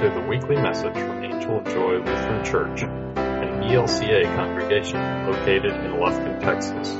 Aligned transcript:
to 0.00 0.10
the 0.10 0.20
weekly 0.20 0.56
message 0.56 0.92
from 0.92 1.24
Angel 1.24 1.56
of 1.56 1.64
Joy 1.64 1.96
Lutheran 1.96 2.44
Church, 2.44 2.82
an 2.82 3.62
ELCA 3.62 4.24
congregation 4.36 5.00
located 5.26 5.72
in 5.72 5.92
Lufkin, 5.92 6.38
Texas. 6.38 6.90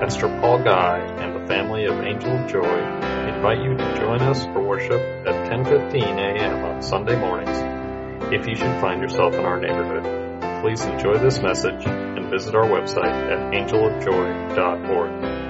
Pastor 0.00 0.28
Paul 0.40 0.64
Guy 0.64 1.00
and 1.20 1.36
the 1.36 1.46
family 1.46 1.84
of 1.84 1.92
Angel 2.00 2.30
of 2.30 2.50
Joy 2.50 2.78
invite 3.28 3.58
you 3.62 3.76
to 3.76 3.96
join 3.96 4.22
us 4.22 4.42
for 4.46 4.62
worship 4.62 4.98
at 5.26 5.50
10:15 5.50 6.16
a.m. 6.16 6.64
on 6.64 6.80
Sunday 6.80 7.20
mornings. 7.20 8.32
If 8.32 8.48
you 8.48 8.56
should 8.56 8.80
find 8.80 9.02
yourself 9.02 9.34
in 9.34 9.44
our 9.44 9.60
neighborhood, 9.60 10.62
please 10.62 10.82
enjoy 10.86 11.18
this 11.18 11.42
message 11.42 11.84
and 11.84 12.30
visit 12.30 12.54
our 12.54 12.64
website 12.64 13.12
at 13.12 13.52
angelofjoy.org. 13.52 15.45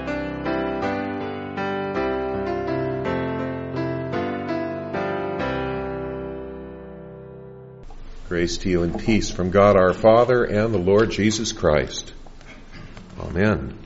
Grace 8.37 8.59
to 8.59 8.69
you 8.69 8.83
and 8.83 9.01
peace 9.01 9.31
from 9.31 9.51
God 9.51 9.77
our 9.77 9.95
Father 9.95 10.45
and 10.45 10.75
the 10.75 10.79
Lord 10.79 11.11
Jesus 11.11 11.53
Christ. 11.53 12.13
Amen. 13.19 13.79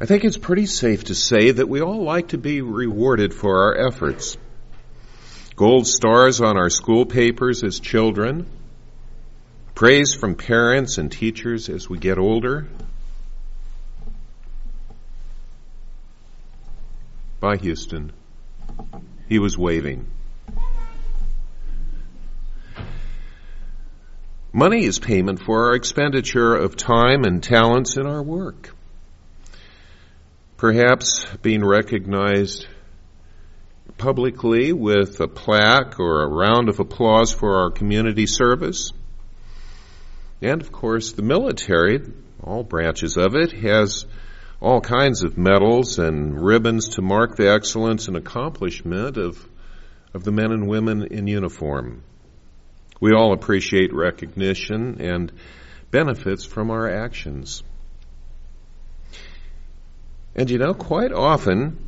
I 0.00 0.06
think 0.06 0.24
it's 0.24 0.38
pretty 0.38 0.64
safe 0.64 1.04
to 1.04 1.14
say 1.14 1.50
that 1.50 1.68
we 1.68 1.82
all 1.82 2.02
like 2.02 2.28
to 2.28 2.38
be 2.38 2.62
rewarded 2.62 3.34
for 3.34 3.64
our 3.64 3.86
efforts. 3.88 4.38
Gold 5.54 5.86
stars 5.86 6.40
on 6.40 6.56
our 6.56 6.70
school 6.70 7.04
papers 7.04 7.62
as 7.62 7.78
children, 7.78 8.46
praise 9.74 10.14
from 10.14 10.36
parents 10.36 10.96
and 10.96 11.12
teachers 11.12 11.68
as 11.68 11.90
we 11.90 11.98
get 11.98 12.16
older, 12.16 12.68
Bye, 17.42 17.56
Houston. 17.56 18.12
He 19.28 19.40
was 19.40 19.58
waving. 19.58 20.06
Money 24.52 24.84
is 24.84 25.00
payment 25.00 25.42
for 25.44 25.66
our 25.66 25.74
expenditure 25.74 26.54
of 26.54 26.76
time 26.76 27.24
and 27.24 27.42
talents 27.42 27.96
in 27.96 28.06
our 28.06 28.22
work. 28.22 28.76
Perhaps 30.56 31.26
being 31.42 31.64
recognized 31.64 32.68
publicly 33.98 34.72
with 34.72 35.18
a 35.18 35.26
plaque 35.26 35.98
or 35.98 36.22
a 36.22 36.28
round 36.28 36.68
of 36.68 36.78
applause 36.78 37.32
for 37.32 37.56
our 37.56 37.72
community 37.72 38.26
service. 38.26 38.92
And 40.40 40.62
of 40.62 40.70
course, 40.70 41.10
the 41.10 41.22
military, 41.22 42.02
all 42.40 42.62
branches 42.62 43.16
of 43.16 43.34
it, 43.34 43.50
has 43.50 44.06
all 44.62 44.80
kinds 44.80 45.24
of 45.24 45.36
medals 45.36 45.98
and 45.98 46.40
ribbons 46.40 46.90
to 46.90 47.02
mark 47.02 47.34
the 47.34 47.50
excellence 47.50 48.06
and 48.06 48.16
accomplishment 48.16 49.16
of, 49.16 49.48
of 50.14 50.22
the 50.22 50.30
men 50.30 50.52
and 50.52 50.68
women 50.68 51.02
in 51.02 51.26
uniform. 51.26 52.04
We 53.00 53.12
all 53.12 53.32
appreciate 53.32 53.92
recognition 53.92 55.00
and 55.00 55.32
benefits 55.90 56.44
from 56.44 56.70
our 56.70 56.88
actions. 56.88 57.64
And 60.36 60.48
you 60.48 60.58
know, 60.58 60.74
quite 60.74 61.12
often, 61.12 61.78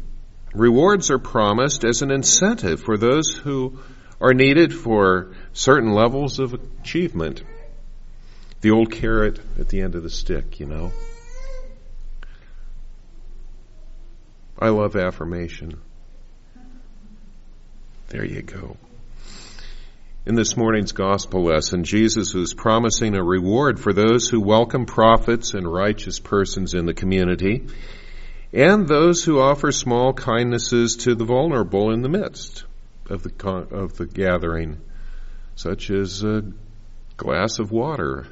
rewards 0.53 1.13
are 1.13 1.21
promised 1.21 1.85
as 1.85 2.03
an 2.03 2.11
incentive 2.11 2.81
for 2.81 2.97
those 2.97 3.31
who 3.31 3.79
are 4.21 4.35
needed 4.35 4.75
for 4.75 5.33
certain 5.53 5.93
levels 5.93 6.41
of 6.41 6.55
achievement. 6.55 7.45
The 8.63 8.73
old 8.73 8.91
carrot 8.91 9.39
at 9.61 9.69
the 9.69 9.81
end 9.81 9.95
of 9.95 10.03
the 10.03 10.11
stick, 10.11 10.59
you 10.59 10.67
know. 10.67 10.91
I 14.59 14.69
love 14.69 14.97
affirmation. 14.97 15.81
There 18.09 18.25
you 18.25 18.43
go. 18.43 18.77
In 20.27 20.37
this 20.37 20.57
morning's 20.57 20.93
gospel 20.93 21.45
lesson, 21.45 21.85
Jesus 21.85 22.35
is 22.35 22.55
promising 22.55 23.15
a 23.15 23.23
reward 23.23 23.79
for 23.79 23.93
those 23.93 24.29
who 24.29 24.41
welcome 24.41 24.87
prophets 24.87 25.53
and 25.53 25.71
righteous 25.71 26.19
persons 26.19 26.73
in 26.73 26.87
the 26.87 26.95
community, 26.95 27.67
and 28.53 28.87
those 28.87 29.25
who 29.25 29.41
offer 29.41 29.73
small 29.73 30.15
kindnesses 30.15 30.97
to 30.99 31.15
the 31.15 31.25
vulnerable 31.25 31.91
in 31.91 32.03
the 32.03 32.09
midst 32.09 32.65
of 33.11 33.23
the, 33.23 33.47
of 33.71 33.97
the 33.99 34.07
gathering, 34.07 34.81
such 35.57 35.91
as 35.91 36.23
a 36.23 36.45
glass 37.17 37.59
of 37.59 37.71
water, 37.71 38.27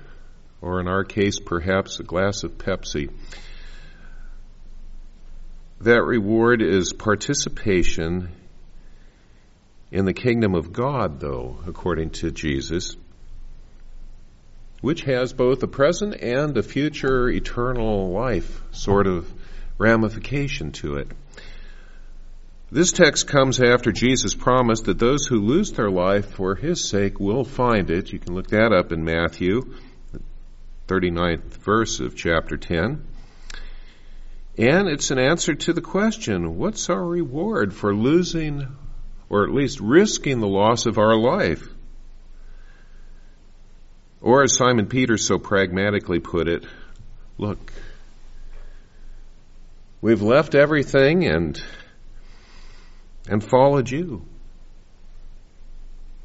or 0.63 0.81
in 0.81 0.89
our 0.89 1.05
case, 1.05 1.41
perhaps 1.41 1.99
a 1.99 2.05
glass 2.05 2.45
of 2.45 2.57
Pepsi. 2.57 3.11
That 5.83 6.05
reward 6.05 6.63
is 6.63 6.93
participation 6.93 8.29
in 9.91 10.05
the 10.05 10.15
kingdom 10.15 10.55
of 10.55 10.73
God, 10.73 11.19
though, 11.19 11.59
according 11.67 12.11
to 12.11 12.31
Jesus, 12.31 12.97
which 14.81 15.03
has 15.03 15.33
both 15.33 15.61
a 15.65 15.67
present 15.67 16.15
and 16.23 16.57
a 16.57 16.63
future 16.63 17.29
eternal 17.29 18.13
life 18.13 18.63
sort 18.71 19.09
of 19.09 19.29
ramification 19.77 20.71
to 20.71 20.99
it. 20.99 21.09
This 22.71 22.93
text 22.93 23.27
comes 23.27 23.61
after 23.61 23.91
Jesus 23.91 24.37
promised 24.37 24.85
that 24.85 25.01
those 25.01 25.27
who 25.27 25.41
lose 25.41 25.73
their 25.73 25.91
life 25.91 26.27
for 26.27 26.55
his 26.55 26.89
sake 26.89 27.19
will 27.19 27.43
find 27.43 27.91
it. 27.91 28.13
You 28.13 28.21
can 28.21 28.37
look 28.37 28.51
that 28.51 28.73
up 28.73 28.93
in 28.93 29.05
Matthew, 29.05 29.75
39th 30.87 31.57
verse 31.57 31.99
of 31.99 32.15
chapter 32.15 32.57
10. 32.57 33.05
And 34.59 34.89
it's 34.89 35.11
an 35.11 35.19
answer 35.19 35.55
to 35.55 35.73
the 35.73 35.81
question, 35.81 36.59
what's 36.59 36.91
our 36.91 37.05
reward 37.05 37.73
for 37.73 37.95
losing 37.95 38.77
or 39.31 39.45
at 39.45 39.55
least 39.55 39.81
risking 39.81 40.41
the 40.41 40.47
loss 40.47 40.85
of 40.85 40.99
our 40.99 41.17
life? 41.17 41.67
Or 44.21 44.43
as 44.43 44.55
Simon 44.55 44.87
Peter 44.87 45.17
so 45.17 45.39
pragmatically 45.39 46.21
put 46.21 46.49
it, 46.49 46.65
look, 47.39 47.73
we've 50.03 50.23
left 50.23 50.55
everything 50.55 51.25
and, 51.25 51.61
and 53.27 53.43
followed 53.43 53.91
you. 53.91 54.27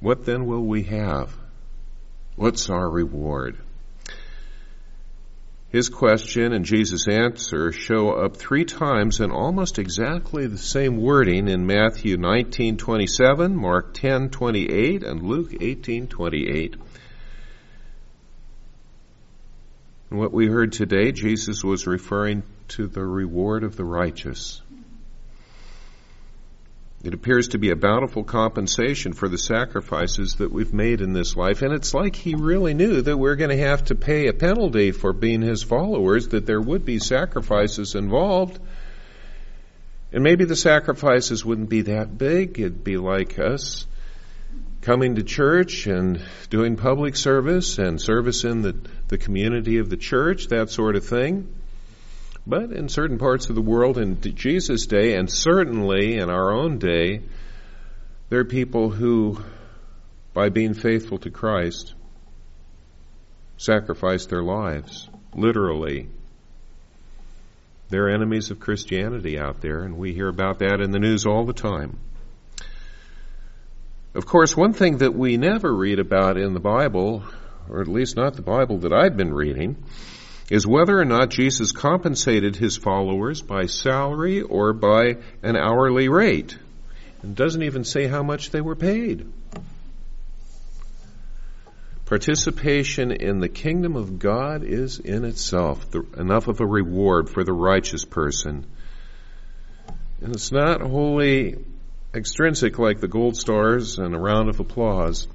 What 0.01 0.25
then 0.25 0.45
will 0.45 0.63
we 0.63 0.83
have? 0.83 1.35
What's 2.35 2.69
our 2.69 2.89
reward? 2.89 3.57
His 5.69 5.89
question 5.89 6.53
and 6.53 6.63
Jesus' 6.63 7.09
answer 7.09 7.73
show 7.73 8.11
up 8.11 8.37
three 8.37 8.63
times 8.63 9.19
in 9.19 9.31
almost 9.31 9.79
exactly 9.79 10.47
the 10.47 10.57
same 10.57 10.95
wording 10.95 11.49
in 11.49 11.65
Matthew 11.65 12.15
19:27, 12.15 13.53
Mark 13.53 13.93
10:28, 13.93 15.03
and 15.03 15.21
Luke 15.23 15.51
18:28. 15.51 16.75
And 20.09 20.19
what 20.19 20.31
we 20.31 20.47
heard 20.47 20.71
today, 20.71 21.11
Jesus 21.11 21.65
was 21.65 21.85
referring 21.85 22.43
to 22.69 22.87
the 22.87 23.05
reward 23.05 23.65
of 23.65 23.75
the 23.75 23.83
righteous. 23.83 24.61
It 27.03 27.13
appears 27.13 27.49
to 27.49 27.59
be 27.59 27.69
a 27.69 27.75
bountiful 27.75 28.23
compensation 28.23 29.13
for 29.13 29.29
the 29.29 29.37
sacrifices 29.37 30.35
that 30.35 30.51
we've 30.51 30.73
made 30.73 31.01
in 31.01 31.13
this 31.13 31.35
life. 31.35 31.61
And 31.61 31.71
it's 31.71 31.93
like 31.93 32.15
he 32.15 32.33
really 32.33 32.73
knew 32.73 33.01
that 33.01 33.17
we're 33.17 33.35
going 33.35 33.55
to 33.55 33.67
have 33.67 33.85
to 33.85 33.95
pay 33.95 34.27
a 34.27 34.33
penalty 34.33 34.91
for 34.91 35.13
being 35.13 35.43
his 35.43 35.61
followers, 35.61 36.29
that 36.29 36.47
there 36.47 36.59
would 36.59 36.85
be 36.85 36.97
sacrifices 36.97 37.93
involved. 37.93 38.59
And 40.11 40.23
maybe 40.23 40.45
the 40.45 40.55
sacrifices 40.55 41.45
wouldn't 41.45 41.69
be 41.69 41.81
that 41.81 42.17
big. 42.17 42.59
It'd 42.59 42.83
be 42.83 42.97
like 42.97 43.37
us 43.37 43.85
coming 44.81 45.15
to 45.15 45.23
church 45.23 45.85
and 45.85 46.23
doing 46.49 46.77
public 46.77 47.15
service 47.15 47.77
and 47.77 48.01
service 48.01 48.43
in 48.43 48.63
the, 48.63 48.75
the 49.09 49.17
community 49.17 49.77
of 49.77 49.89
the 49.89 49.97
church, 49.97 50.47
that 50.47 50.71
sort 50.71 50.95
of 50.95 51.05
thing. 51.05 51.53
But 52.47 52.71
in 52.71 52.87
certain 52.87 53.17
parts 53.17 53.49
of 53.49 53.55
the 53.55 53.61
world 53.61 53.97
in 53.97 54.21
Jesus' 54.21 54.85
day, 54.85 55.15
and 55.15 55.29
certainly 55.29 56.17
in 56.17 56.29
our 56.29 56.53
own 56.53 56.79
day, 56.79 57.21
there 58.29 58.39
are 58.39 58.45
people 58.45 58.89
who, 58.89 59.43
by 60.33 60.47
being 60.47 60.73
faithful 60.73 61.17
to 61.19 61.29
Christ, 61.29 61.93
sacrifice 63.57 64.27
their 64.27 64.43
lives, 64.43 65.09
literally. 65.35 66.07
There 67.89 68.05
are 68.05 68.15
enemies 68.15 68.49
of 68.49 68.61
Christianity 68.61 69.37
out 69.37 69.59
there, 69.59 69.83
and 69.83 69.97
we 69.97 70.13
hear 70.13 70.29
about 70.29 70.59
that 70.59 70.79
in 70.79 70.91
the 70.91 70.99
news 70.99 71.25
all 71.25 71.43
the 71.43 71.51
time. 71.51 71.99
Of 74.15 74.25
course, 74.25 74.55
one 74.55 74.71
thing 74.71 74.99
that 74.99 75.13
we 75.13 75.35
never 75.35 75.75
read 75.75 75.99
about 75.99 76.37
in 76.37 76.53
the 76.53 76.61
Bible, 76.61 77.23
or 77.69 77.81
at 77.81 77.89
least 77.89 78.15
not 78.15 78.35
the 78.35 78.41
Bible 78.41 78.77
that 78.79 78.93
I've 78.93 79.17
been 79.17 79.33
reading, 79.33 79.75
is 80.49 80.65
whether 80.65 80.97
or 80.97 81.05
not 81.05 81.29
Jesus 81.29 81.71
compensated 81.71 82.55
his 82.55 82.77
followers 82.77 83.41
by 83.41 83.65
salary 83.65 84.41
or 84.41 84.73
by 84.73 85.17
an 85.43 85.57
hourly 85.57 86.07
rate. 86.07 86.57
And 87.21 87.35
doesn't 87.35 87.63
even 87.63 87.83
say 87.83 88.07
how 88.07 88.23
much 88.23 88.51
they 88.51 88.61
were 88.61 88.75
paid. 88.75 89.27
Participation 92.05 93.11
in 93.11 93.39
the 93.39 93.49
kingdom 93.49 93.97
of 93.97 94.17
God 94.17 94.63
is 94.63 94.99
in 94.99 95.25
itself 95.25 95.91
the, 95.91 96.05
enough 96.17 96.47
of 96.47 96.61
a 96.61 96.65
reward 96.65 97.29
for 97.29 97.43
the 97.43 97.51
righteous 97.51 98.05
person. 98.05 98.65
And 100.21 100.33
it's 100.33 100.53
not 100.53 100.79
wholly 100.79 101.57
extrinsic 102.13 102.79
like 102.79 103.01
the 103.01 103.09
gold 103.09 103.35
stars 103.35 103.99
and 103.99 104.15
a 104.15 104.17
round 104.17 104.47
of 104.47 104.61
applause. 104.61 105.27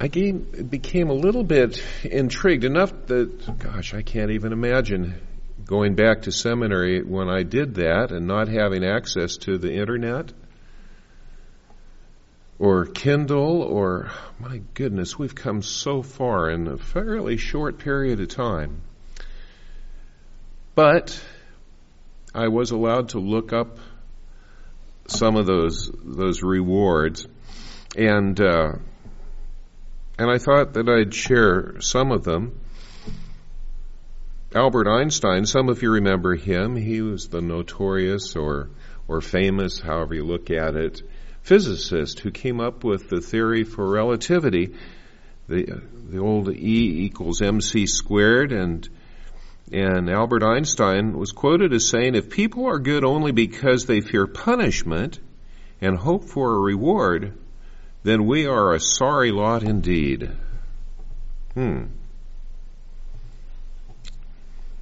I 0.00 0.06
became 0.06 1.10
a 1.10 1.14
little 1.14 1.42
bit 1.42 1.82
intrigued 2.04 2.64
enough 2.64 2.92
that, 3.06 3.58
gosh, 3.58 3.94
I 3.94 4.02
can't 4.02 4.30
even 4.30 4.52
imagine 4.52 5.20
going 5.64 5.96
back 5.96 6.22
to 6.22 6.32
seminary 6.32 7.02
when 7.02 7.28
I 7.28 7.42
did 7.42 7.74
that 7.76 8.12
and 8.12 8.28
not 8.28 8.46
having 8.46 8.84
access 8.84 9.36
to 9.38 9.58
the 9.58 9.72
internet 9.72 10.32
or 12.60 12.86
Kindle 12.86 13.62
or, 13.62 14.10
my 14.38 14.60
goodness, 14.74 15.18
we've 15.18 15.34
come 15.34 15.62
so 15.62 16.02
far 16.02 16.48
in 16.48 16.68
a 16.68 16.76
fairly 16.76 17.36
short 17.36 17.78
period 17.78 18.20
of 18.20 18.28
time. 18.28 18.82
But 20.76 21.20
I 22.32 22.48
was 22.48 22.70
allowed 22.70 23.10
to 23.10 23.18
look 23.18 23.52
up 23.52 23.78
some 25.08 25.36
of 25.36 25.46
those 25.46 25.90
those 26.04 26.42
rewards, 26.42 27.26
and 27.96 28.38
uh, 28.40 28.72
and 30.18 30.30
I 30.30 30.38
thought 30.38 30.74
that 30.74 30.88
I'd 30.88 31.14
share 31.14 31.80
some 31.80 32.10
of 32.10 32.24
them. 32.24 32.58
Albert 34.54 34.88
Einstein, 34.88 35.46
some 35.46 35.68
of 35.68 35.82
you 35.82 35.92
remember 35.92 36.34
him. 36.34 36.74
He 36.74 37.02
was 37.02 37.28
the 37.28 37.40
notorious 37.40 38.34
or 38.34 38.70
or 39.06 39.20
famous, 39.20 39.80
however 39.80 40.14
you 40.14 40.24
look 40.24 40.50
at 40.50 40.74
it, 40.74 41.02
physicist 41.42 42.20
who 42.20 42.30
came 42.30 42.60
up 42.60 42.84
with 42.84 43.08
the 43.08 43.20
theory 43.20 43.64
for 43.64 43.88
relativity, 43.88 44.74
the 45.48 45.82
the 46.10 46.18
old 46.18 46.48
E 46.50 47.04
equals 47.04 47.40
mc 47.40 47.86
squared, 47.86 48.52
and 48.52 48.88
and 49.70 50.10
Albert 50.10 50.42
Einstein 50.42 51.16
was 51.16 51.32
quoted 51.32 51.72
as 51.72 51.88
saying, 51.88 52.14
"If 52.14 52.30
people 52.30 52.66
are 52.66 52.78
good 52.78 53.04
only 53.04 53.32
because 53.32 53.86
they 53.86 54.00
fear 54.00 54.26
punishment 54.26 55.20
and 55.80 55.96
hope 55.96 56.24
for 56.24 56.54
a 56.54 56.58
reward, 56.58 57.34
then 58.08 58.26
we 58.26 58.46
are 58.46 58.72
a 58.72 58.80
sorry 58.80 59.30
lot 59.30 59.62
indeed. 59.62 60.30
Hmm. 61.54 61.84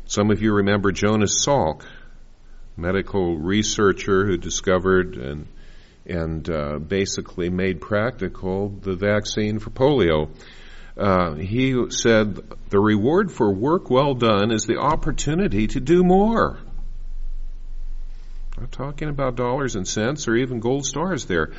Some 0.05 0.31
of 0.31 0.41
you 0.41 0.53
remember 0.53 0.93
Jonas 0.93 1.45
Salk, 1.45 1.83
medical 2.77 3.37
researcher 3.37 4.25
who 4.27 4.37
discovered 4.37 5.17
and 5.17 5.49
and 6.09 6.49
uh, 6.49 6.79
basically 6.79 7.51
made 7.51 7.81
practical 7.81 8.69
the 8.69 8.95
vaccine 8.95 9.59
for 9.59 9.71
polio. 9.71 10.29
Uh, 10.97 11.35
he 11.35 11.91
said 11.91 12.41
the 12.71 12.79
reward 12.79 13.33
for 13.33 13.53
work 13.53 13.91
well 13.91 14.15
done 14.15 14.53
is 14.53 14.67
the 14.67 14.79
opportunity 14.79 15.67
to 15.67 15.81
do 15.81 16.05
more. 16.05 16.59
I'm 18.57 18.69
talking 18.69 19.09
about 19.09 19.35
dollars 19.35 19.75
and 19.75 19.87
cents 19.87 20.29
or 20.29 20.37
even 20.37 20.61
gold 20.61 20.87
stars 20.87 21.25
there. 21.27 21.53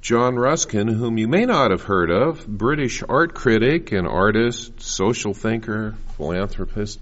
John 0.00 0.36
Ruskin, 0.36 0.88
whom 0.88 1.18
you 1.18 1.28
may 1.28 1.44
not 1.44 1.72
have 1.72 1.82
heard 1.82 2.10
of, 2.10 2.46
British 2.46 3.02
art 3.06 3.34
critic 3.34 3.92
and 3.92 4.08
artist, 4.08 4.80
social 4.80 5.34
thinker, 5.34 5.94
philanthropist, 6.16 6.98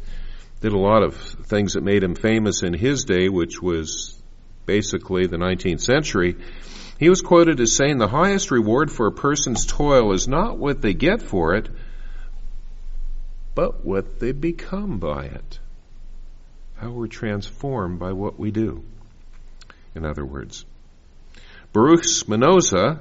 did 0.61 0.73
a 0.73 0.79
lot 0.79 1.05
of 1.05 1.15
things 1.15 1.75
that 1.75 1.85
made 1.85 2.03
him 2.03 2.17
famous 2.17 2.65
in 2.65 2.75
his 2.75 3.05
day, 3.05 3.29
which 3.29 3.63
was 3.63 4.21
basically 4.67 5.29
the 5.29 5.37
19th 5.37 5.81
century. 5.81 6.37
He 6.99 7.09
was 7.09 7.23
quoted 7.23 7.61
as 7.61 7.73
saying 7.73 7.99
the 7.99 8.09
highest 8.09 8.51
reward 8.51 8.91
for 8.91 9.07
a 9.07 9.13
person's 9.13 9.65
toil 9.65 10.13
is 10.13 10.27
not 10.27 10.59
what 10.59 10.83
they 10.83 10.93
get 10.93 11.23
for 11.23 11.55
it, 11.55 11.69
but 13.55 13.85
what 13.85 14.19
they 14.19 14.33
become 14.33 14.99
by 14.99 15.27
it. 15.27 15.61
How 16.75 16.91
we're 16.91 17.07
transformed 17.07 18.01
by 18.01 18.13
what 18.13 18.41
we 18.41 18.51
do. 18.51 18.83
In 19.95 20.05
other 20.05 20.25
words, 20.25 20.65
Baruch 21.73 22.05
Spinoza, 22.05 23.01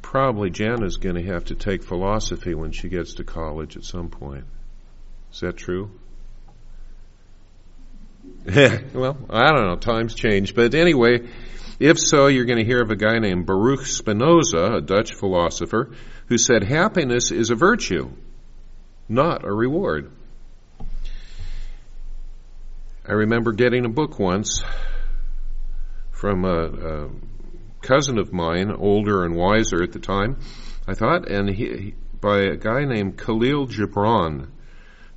probably 0.00 0.50
Jana's 0.50 0.96
going 0.96 1.16
to 1.16 1.24
have 1.24 1.46
to 1.46 1.54
take 1.54 1.82
philosophy 1.82 2.54
when 2.54 2.72
she 2.72 2.88
gets 2.88 3.14
to 3.14 3.24
college 3.24 3.76
at 3.76 3.84
some 3.84 4.08
point. 4.08 4.44
Is 5.32 5.40
that 5.40 5.56
true? 5.56 5.90
well, 8.94 9.16
I 9.30 9.52
don't 9.52 9.66
know. 9.66 9.76
Times 9.76 10.14
change. 10.14 10.54
But 10.54 10.74
anyway, 10.74 11.28
if 11.78 11.98
so, 11.98 12.26
you're 12.26 12.44
going 12.44 12.58
to 12.58 12.64
hear 12.64 12.82
of 12.82 12.90
a 12.90 12.96
guy 12.96 13.18
named 13.18 13.46
Baruch 13.46 13.86
Spinoza, 13.86 14.76
a 14.76 14.80
Dutch 14.80 15.14
philosopher, 15.14 15.92
who 16.26 16.38
said 16.38 16.62
happiness 16.62 17.30
is 17.30 17.50
a 17.50 17.54
virtue, 17.54 18.10
not 19.08 19.44
a 19.44 19.52
reward. 19.52 20.10
I 23.06 23.12
remember 23.12 23.52
getting 23.52 23.84
a 23.84 23.88
book 23.88 24.18
once 24.18 24.62
from 26.22 26.44
a, 26.44 26.66
a 26.66 27.08
cousin 27.80 28.16
of 28.16 28.32
mine, 28.32 28.70
older 28.70 29.24
and 29.24 29.34
wiser 29.34 29.82
at 29.82 29.90
the 29.90 29.98
time, 29.98 30.36
I 30.86 30.94
thought, 30.94 31.28
and 31.28 31.50
he, 31.50 31.94
by 32.20 32.42
a 32.42 32.56
guy 32.56 32.84
named 32.84 33.16
Kahlil 33.18 33.66
Gibran, 33.66 34.46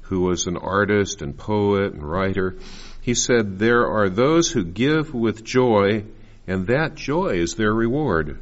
who 0.02 0.22
was 0.22 0.48
an 0.48 0.58
artist 0.58 1.22
and 1.22 1.38
poet 1.38 1.94
and 1.94 2.02
writer. 2.02 2.58
He 3.02 3.14
said, 3.14 3.60
There 3.60 3.86
are 3.86 4.10
those 4.10 4.50
who 4.50 4.64
give 4.64 5.14
with 5.14 5.44
joy, 5.44 6.06
and 6.48 6.66
that 6.66 6.96
joy 6.96 7.36
is 7.36 7.54
their 7.54 7.72
reward. 7.72 8.40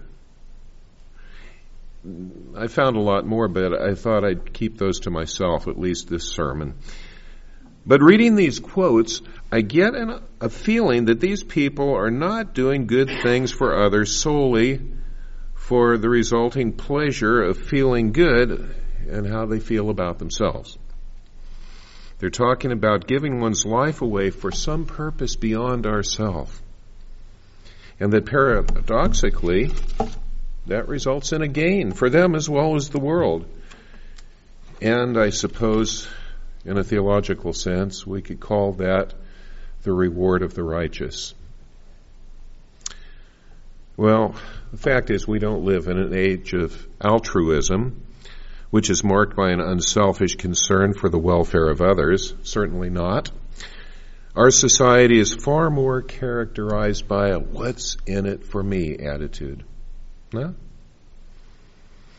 I 2.55 2.67
found 2.67 2.95
a 2.95 3.01
lot 3.01 3.25
more, 3.25 3.49
but 3.49 3.73
I 3.73 3.95
thought 3.95 4.23
I'd 4.23 4.53
keep 4.53 4.77
those 4.77 5.01
to 5.01 5.09
myself, 5.09 5.67
at 5.67 5.77
least 5.77 6.07
this 6.07 6.29
sermon. 6.29 6.75
But 7.85 8.01
reading 8.01 8.35
these 8.37 8.61
quotes, 8.61 9.21
I 9.53 9.61
get 9.61 9.93
an, 9.93 10.19
a 10.41 10.49
feeling 10.49 11.05
that 11.05 11.19
these 11.19 11.43
people 11.43 11.93
are 11.93 12.09
not 12.09 12.55
doing 12.55 12.87
good 12.87 13.07
things 13.21 13.51
for 13.51 13.85
others 13.85 14.17
solely 14.17 14.81
for 15.53 15.99
the 15.99 16.09
resulting 16.09 16.73
pleasure 16.73 17.43
of 17.43 17.59
feeling 17.59 18.13
good 18.13 18.73
and 19.07 19.27
how 19.27 19.45
they 19.45 19.59
feel 19.59 19.91
about 19.91 20.17
themselves. 20.17 20.79
They're 22.17 22.31
talking 22.31 22.71
about 22.71 23.05
giving 23.05 23.41
one's 23.41 23.63
life 23.63 24.01
away 24.01 24.31
for 24.31 24.51
some 24.51 24.87
purpose 24.87 25.35
beyond 25.35 25.85
ourself. 25.85 26.59
And 27.99 28.11
that 28.11 28.25
paradoxically, 28.25 29.69
that 30.65 30.87
results 30.87 31.31
in 31.31 31.43
a 31.43 31.47
gain 31.47 31.91
for 31.91 32.09
them 32.09 32.33
as 32.33 32.49
well 32.49 32.75
as 32.75 32.89
the 32.89 32.99
world. 32.99 33.45
And 34.81 35.15
I 35.15 35.29
suppose 35.29 36.07
in 36.65 36.79
a 36.79 36.83
theological 36.83 37.53
sense, 37.53 38.07
we 38.07 38.23
could 38.23 38.39
call 38.39 38.71
that 38.73 39.13
the 39.83 39.93
reward 39.93 40.41
of 40.41 40.53
the 40.53 40.63
righteous. 40.63 41.33
Well, 43.95 44.35
the 44.71 44.77
fact 44.77 45.11
is 45.11 45.27
we 45.27 45.39
don't 45.39 45.65
live 45.65 45.87
in 45.87 45.99
an 45.99 46.13
age 46.13 46.53
of 46.53 46.87
altruism, 46.99 48.01
which 48.71 48.89
is 48.89 49.03
marked 49.03 49.35
by 49.35 49.51
an 49.51 49.59
unselfish 49.59 50.35
concern 50.35 50.93
for 50.93 51.09
the 51.09 51.19
welfare 51.19 51.69
of 51.69 51.81
others. 51.81 52.33
Certainly 52.41 52.89
not. 52.89 53.29
Our 54.35 54.49
society 54.49 55.19
is 55.19 55.35
far 55.35 55.69
more 55.69 56.01
characterized 56.01 57.07
by 57.07 57.29
a 57.29 57.39
what's 57.39 57.97
in 58.07 58.25
it 58.25 58.43
for 58.43 58.63
me 58.63 58.97
attitude. 58.97 59.63
No? 60.33 60.55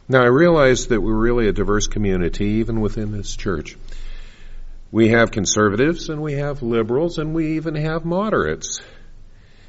Now 0.08 0.22
I 0.22 0.28
realize 0.28 0.88
that 0.88 1.00
we're 1.00 1.12
really 1.12 1.48
a 1.48 1.52
diverse 1.52 1.88
community 1.88 2.44
even 2.60 2.80
within 2.80 3.10
this 3.10 3.34
church. 3.34 3.76
We 4.94 5.08
have 5.08 5.32
conservatives 5.32 6.08
and 6.08 6.22
we 6.22 6.34
have 6.34 6.62
liberals 6.62 7.18
and 7.18 7.34
we 7.34 7.56
even 7.56 7.74
have 7.74 8.04
moderates. 8.04 8.80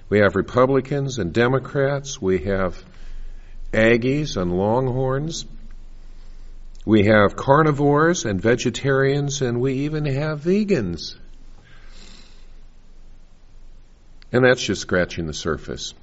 We 0.08 0.20
have 0.20 0.36
Republicans 0.36 1.17
and 1.17 1.34
Democrats. 1.34 2.22
We 2.22 2.44
have 2.44 2.77
Aggies 3.74 4.38
and 4.38 4.55
Longhorns. 4.55 5.46
We 6.86 7.05
have 7.05 7.36
carnivores 7.36 8.25
and 8.25 8.39
vegetarians 8.39 9.41
and 9.41 9.60
we 9.60 9.74
even 9.86 10.05
have 10.05 10.41
vegans. 10.41 11.15
And 14.32 14.46
that's 14.46 14.62
just 14.62 14.82
scratching 14.82 15.25
the 15.25 15.34
surface. 15.34 15.96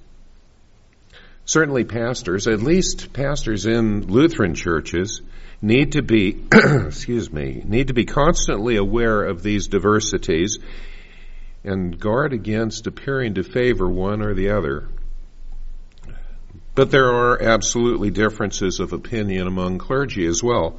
Certainly 1.45 1.85
pastors, 1.85 2.47
at 2.47 2.63
least 2.63 3.13
pastors 3.13 3.67
in 3.67 4.07
Lutheran 4.07 4.55
churches, 4.55 5.23
need 5.61 5.93
to 5.93 6.03
be, 6.03 6.45
excuse 6.53 7.33
me, 7.33 7.63
need 7.65 7.89
to 7.89 7.95
be 7.95 8.05
constantly 8.05 8.77
aware 8.77 9.25
of 9.25 9.43
these 9.43 9.67
diversities 9.69 10.59
and 11.65 11.99
guard 11.99 12.33
against 12.33 12.87
appearing 12.87 13.35
to 13.35 13.43
favor 13.43 13.89
one 13.89 14.23
or 14.23 14.35
the 14.35 14.51
other. 14.51 14.89
But 16.75 16.91
there 16.91 17.11
are 17.11 17.43
absolutely 17.43 18.11
differences 18.11 18.81
of 18.81 18.93
opinion 18.93 19.47
among 19.47 19.79
clergy 19.79 20.27
as 20.27 20.43
well. 20.43 20.79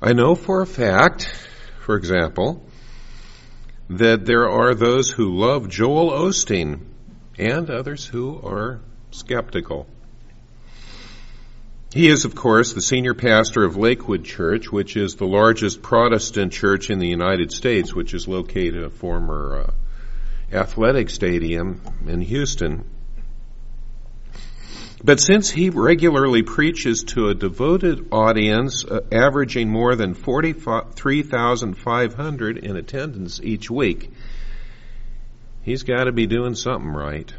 I 0.00 0.14
know 0.14 0.34
for 0.34 0.62
a 0.62 0.66
fact, 0.66 1.32
for 1.80 1.96
example, 1.96 2.64
that 3.90 4.24
there 4.24 4.48
are 4.48 4.74
those 4.74 5.10
who 5.10 5.36
love 5.36 5.68
Joel 5.68 6.10
Osteen 6.10 6.80
and 7.38 7.70
others 7.70 8.06
who 8.06 8.40
are 8.42 8.80
skeptical. 9.12 9.86
He 11.94 12.08
is, 12.08 12.24
of 12.24 12.34
course, 12.34 12.72
the 12.72 12.80
senior 12.80 13.12
pastor 13.12 13.64
of 13.64 13.76
Lakewood 13.76 14.24
Church, 14.24 14.72
which 14.72 14.96
is 14.96 15.16
the 15.16 15.26
largest 15.26 15.82
Protestant 15.82 16.52
church 16.52 16.88
in 16.88 16.98
the 16.98 17.06
United 17.06 17.52
States, 17.52 17.94
which 17.94 18.14
is 18.14 18.26
located 18.26 18.76
in 18.76 18.84
a 18.84 18.90
former 18.90 19.66
uh, 19.66 20.56
athletic 20.56 21.10
stadium 21.10 21.82
in 22.06 22.22
Houston. 22.22 22.86
But 25.04 25.20
since 25.20 25.50
he 25.50 25.68
regularly 25.68 26.42
preaches 26.42 27.04
to 27.04 27.28
a 27.28 27.34
devoted 27.34 28.08
audience, 28.10 28.82
uh, 28.84 29.00
averaging 29.10 29.68
more 29.68 29.94
than 29.96 30.14
43,500 30.14 32.58
in 32.58 32.76
attendance 32.76 33.40
each 33.42 33.70
week, 33.70 34.10
he's 35.62 35.82
got 35.82 36.04
to 36.04 36.12
be 36.12 36.26
doing 36.26 36.54
something 36.54 36.88
right. 36.88 37.34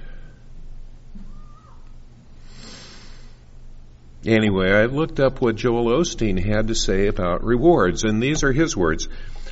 Anyway, 4.25 4.71
I 4.71 4.85
looked 4.85 5.19
up 5.19 5.41
what 5.41 5.55
Joel 5.55 5.85
Osteen 5.85 6.43
had 6.43 6.67
to 6.67 6.75
say 6.75 7.07
about 7.07 7.43
rewards, 7.43 8.03
and 8.03 8.21
these 8.21 8.43
are 8.43 8.53
his 8.53 8.75
words. 8.75 9.07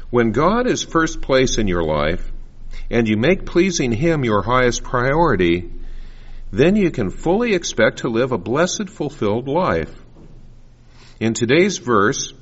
When 0.10 0.32
God 0.32 0.68
is 0.68 0.84
first 0.84 1.22
place 1.22 1.58
in 1.58 1.68
your 1.68 1.84
life, 1.84 2.32
and 2.92 3.08
you 3.08 3.16
make 3.16 3.46
pleasing 3.46 3.92
Him 3.94 4.25
your 4.25 4.42
highest 4.42 4.84
priority, 4.84 5.72
then 6.51 6.75
you 6.75 6.92
can 6.92 7.10
fully 7.10 7.54
expect 7.54 8.00
to 8.00 8.10
live 8.10 8.34
a 8.34 8.38
blessed, 8.38 8.90
fulfilled 8.90 9.48
life. 9.48 9.94
In 11.20 11.34
today's 11.34 11.78
verse, 11.78 12.34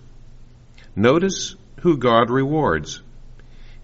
notice 0.96 1.56
who 1.82 1.98
God 1.98 2.32
rewards. 2.32 3.02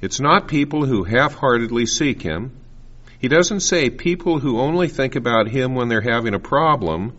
It's 0.02 0.20
not 0.20 0.48
people 0.48 0.86
who 0.86 1.04
half-heartedly 1.04 1.86
seek 1.86 2.24
Him. 2.24 2.52
He 3.20 3.28
doesn't 3.28 3.60
say 3.60 3.90
people 3.92 4.40
who 4.40 4.60
only 4.60 4.88
think 4.88 5.16
about 5.16 5.48
Him 5.48 5.76
when 5.76 5.88
they're 5.88 6.02
having 6.02 6.34
a 6.34 6.40
problem 6.40 7.16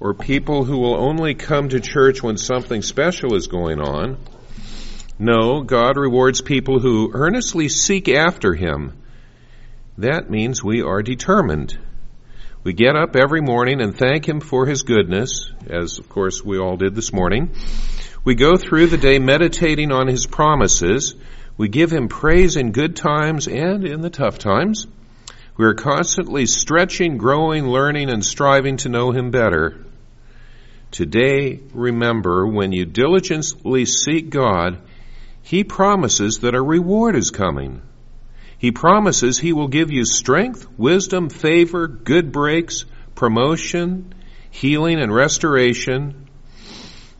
or 0.00 0.14
people 0.14 0.64
who 0.64 0.78
will 0.78 0.96
only 0.96 1.34
come 1.34 1.68
to 1.68 1.80
church 1.80 2.22
when 2.22 2.36
something 2.36 2.82
special 2.82 3.34
is 3.34 3.46
going 3.46 3.80
on. 3.80 4.18
No, 5.18 5.62
God 5.62 5.96
rewards 5.96 6.40
people 6.40 6.80
who 6.80 7.10
earnestly 7.14 7.68
seek 7.68 8.08
after 8.08 8.54
Him. 8.54 8.92
That 9.98 10.28
means 10.28 10.62
we 10.62 10.82
are 10.82 11.02
determined. 11.02 11.78
We 12.64 12.72
get 12.72 12.96
up 12.96 13.14
every 13.14 13.40
morning 13.40 13.80
and 13.80 13.96
thank 13.96 14.28
Him 14.28 14.40
for 14.40 14.66
His 14.66 14.82
goodness, 14.82 15.52
as 15.68 15.98
of 15.98 16.08
course 16.08 16.44
we 16.44 16.58
all 16.58 16.76
did 16.76 16.94
this 16.94 17.12
morning. 17.12 17.54
We 18.24 18.34
go 18.34 18.56
through 18.56 18.88
the 18.88 18.98
day 18.98 19.18
meditating 19.18 19.92
on 19.92 20.08
His 20.08 20.26
promises. 20.26 21.14
We 21.56 21.68
give 21.68 21.92
Him 21.92 22.08
praise 22.08 22.56
in 22.56 22.72
good 22.72 22.96
times 22.96 23.46
and 23.46 23.86
in 23.86 24.00
the 24.00 24.10
tough 24.10 24.38
times. 24.38 24.86
We 25.56 25.66
are 25.66 25.74
constantly 25.74 26.46
stretching, 26.46 27.16
growing, 27.16 27.68
learning, 27.68 28.10
and 28.10 28.24
striving 28.24 28.78
to 28.78 28.88
know 28.88 29.12
Him 29.12 29.30
better. 29.30 29.84
Today, 30.90 31.60
remember, 31.72 32.44
when 32.44 32.72
you 32.72 32.84
diligently 32.86 33.84
seek 33.84 34.30
God, 34.30 34.78
He 35.42 35.62
promises 35.62 36.38
that 36.40 36.56
a 36.56 36.62
reward 36.62 37.14
is 37.14 37.30
coming. 37.30 37.82
He 38.58 38.72
promises 38.72 39.38
He 39.38 39.52
will 39.52 39.68
give 39.68 39.92
you 39.92 40.04
strength, 40.04 40.66
wisdom, 40.76 41.28
favor, 41.28 41.86
good 41.86 42.32
breaks, 42.32 42.84
promotion, 43.14 44.12
healing 44.50 45.00
and 45.00 45.14
restoration, 45.14 46.28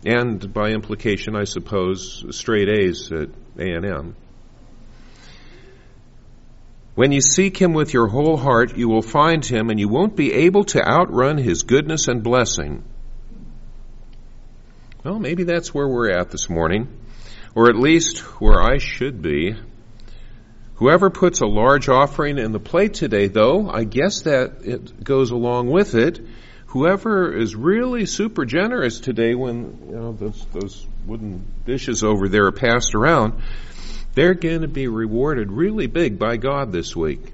and 0.05 0.53
by 0.53 0.71
implication, 0.71 1.37
I 1.37 1.45
suppose, 1.45 2.25
straight 2.37 2.69
A's 2.69 3.12
at 3.12 3.29
A&M. 3.59 4.17
When 6.94 7.10
you 7.10 7.20
seek 7.20 7.60
Him 7.60 7.72
with 7.72 7.92
your 7.92 8.06
whole 8.06 8.36
heart, 8.36 8.76
you 8.76 8.88
will 8.88 9.02
find 9.02 9.44
Him 9.44 9.70
and 9.70 9.80
you 9.80 9.88
won't 9.88 10.14
be 10.14 10.32
able 10.32 10.64
to 10.66 10.82
outrun 10.82 11.38
His 11.38 11.64
goodness 11.64 12.06
and 12.06 12.22
blessing. 12.22 12.84
Well, 15.02 15.18
maybe 15.18 15.42
that's 15.42 15.74
where 15.74 15.88
we're 15.88 16.10
at 16.10 16.30
this 16.30 16.48
morning, 16.48 16.88
or 17.54 17.68
at 17.68 17.76
least 17.76 18.20
where 18.40 18.62
I 18.62 18.78
should 18.78 19.20
be. 19.20 19.56
Whoever 20.76 21.10
puts 21.10 21.40
a 21.40 21.46
large 21.46 21.88
offering 21.88 22.38
in 22.38 22.52
the 22.52 22.60
plate 22.60 22.94
today, 22.94 23.28
though, 23.28 23.68
I 23.68 23.84
guess 23.84 24.22
that 24.22 24.62
it 24.62 25.04
goes 25.04 25.30
along 25.30 25.70
with 25.70 25.94
it. 25.94 26.20
Whoever 26.66 27.36
is 27.36 27.54
really 27.54 28.06
super 28.06 28.44
generous 28.44 28.98
today 28.98 29.34
when 29.34 29.78
you 29.88 29.94
know 29.94 30.12
those, 30.12 30.44
those 30.52 30.86
wooden 31.06 31.44
dishes 31.66 32.02
over 32.02 32.28
there 32.28 32.46
are 32.46 32.52
passed 32.52 32.94
around, 32.94 33.34
they're 34.14 34.35
going 34.35 34.62
to 34.62 34.68
be 34.68 34.88
rewarded 34.88 35.50
really 35.50 35.87
big 35.87 36.18
by 36.18 36.37
God 36.37 36.73
this 36.73 36.94
week. 36.94 37.33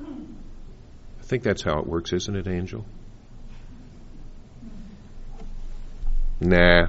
I 0.00 1.22
think 1.22 1.42
that's 1.42 1.62
how 1.62 1.80
it 1.80 1.86
works, 1.86 2.12
isn't 2.12 2.36
it, 2.36 2.46
Angel? 2.46 2.84
Nah, 6.40 6.88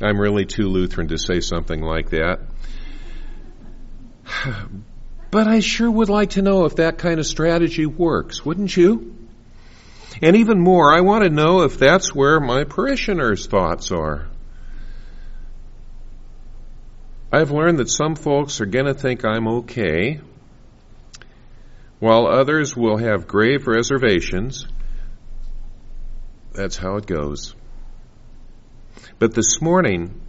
I'm 0.00 0.20
really 0.20 0.44
too 0.44 0.68
Lutheran 0.68 1.08
to 1.08 1.18
say 1.18 1.40
something 1.40 1.80
like 1.80 2.10
that. 2.10 2.40
But 5.32 5.46
I 5.46 5.60
sure 5.60 5.88
would 5.88 6.08
like 6.08 6.30
to 6.30 6.42
know 6.42 6.64
if 6.64 6.74
that 6.76 6.98
kind 6.98 7.20
of 7.20 7.24
strategy 7.24 7.86
works, 7.86 8.44
wouldn't 8.44 8.76
you? 8.76 9.14
And 10.20 10.34
even 10.34 10.58
more, 10.58 10.92
I 10.92 11.02
want 11.02 11.22
to 11.22 11.30
know 11.30 11.62
if 11.62 11.78
that's 11.78 12.12
where 12.12 12.40
my 12.40 12.64
parishioners' 12.64 13.46
thoughts 13.46 13.92
are. 13.92 14.26
I've 17.32 17.52
learned 17.52 17.78
that 17.78 17.88
some 17.88 18.16
folks 18.16 18.60
are 18.60 18.66
going 18.66 18.86
to 18.86 18.94
think 18.94 19.24
I'm 19.24 19.46
okay, 19.46 20.20
while 22.00 22.26
others 22.26 22.76
will 22.76 22.96
have 22.96 23.28
grave 23.28 23.68
reservations. 23.68 24.66
That's 26.52 26.76
how 26.76 26.96
it 26.96 27.06
goes. 27.06 27.54
But 29.20 29.34
this 29.34 29.60
morning, 29.60 30.20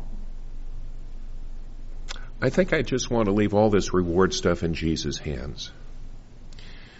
I 2.39 2.49
think 2.49 2.71
I 2.73 2.83
just 2.83 3.09
want 3.09 3.25
to 3.25 3.31
leave 3.31 3.55
all 3.55 3.69
this 3.69 3.93
reward 3.93 4.33
stuff 4.33 4.61
in 4.61 4.75
Jesus' 4.75 5.17
hands. 5.17 5.71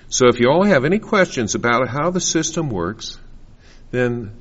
So 0.10 0.28
if 0.28 0.40
you 0.40 0.50
all 0.50 0.64
have 0.64 0.84
any 0.84 1.00
questions 1.00 1.54
about 1.54 1.88
how 1.88 2.10
the 2.10 2.20
system 2.20 2.70
works, 2.70 3.20
then 3.92 4.36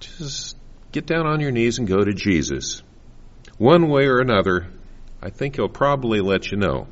just 0.00 0.56
get 0.90 1.06
down 1.06 1.26
on 1.26 1.40
your 1.40 1.50
knees 1.50 1.78
and 1.78 1.86
go 1.86 2.02
to 2.02 2.12
Jesus. 2.12 2.82
One 3.60 3.88
way 3.90 4.06
or 4.06 4.18
another, 4.20 4.66
I 5.20 5.28
think 5.30 5.56
he'll 5.56 5.68
probably 5.68 6.20
let 6.20 6.50
you 6.50 6.56
know. 6.56 6.88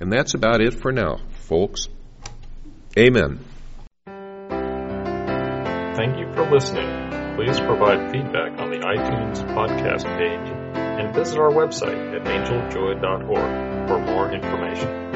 And 0.00 0.12
that's 0.12 0.34
about 0.34 0.60
it 0.60 0.74
for 0.74 0.90
now, 0.90 1.20
folks. 1.30 1.88
Amen. 2.98 3.38
Thank 5.94 6.18
you 6.18 6.30
for 6.34 6.50
listening 6.50 7.10
please 7.40 7.58
provide 7.60 8.12
feedback 8.12 8.60
on 8.60 8.70
the 8.70 8.76
iTunes 8.76 9.42
podcast 9.54 10.04
page 10.18 10.46
and 10.76 11.14
visit 11.14 11.38
our 11.38 11.50
website 11.50 12.14
at 12.14 12.22
angeljoy.org 12.26 13.88
for 13.88 13.98
more 13.98 14.30
information. 14.30 15.09